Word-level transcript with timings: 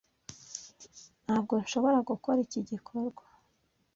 Ntabwo 1.25 1.53
nshobora 1.63 1.97
gukora 2.09 2.37
iki 2.45 2.59
gikorwa. 2.69 3.23